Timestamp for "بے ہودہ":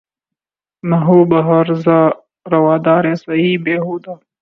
3.63-4.13